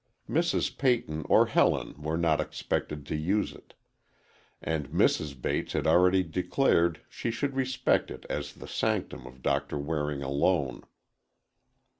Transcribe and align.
Mrs. 0.27 0.75
Peyton 0.79 1.21
or 1.29 1.45
Helen 1.45 1.93
were 2.01 2.17
not 2.17 2.41
expected 2.41 3.05
to 3.05 3.15
use 3.15 3.53
it, 3.53 3.75
and 4.59 4.89
Mrs. 4.89 5.39
Bates 5.39 5.73
had 5.73 5.85
already 5.85 6.23
declared 6.23 7.01
she 7.07 7.29
should 7.29 7.55
respect 7.55 8.09
it 8.09 8.25
as 8.27 8.53
the 8.55 8.67
sanctum 8.67 9.27
of 9.27 9.43
Doctor 9.43 9.77
Waring 9.77 10.23
alone. 10.23 10.81